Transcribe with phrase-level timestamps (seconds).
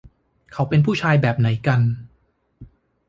[0.53, 1.81] เขาเป็นผู้ชายแบบไหนกัน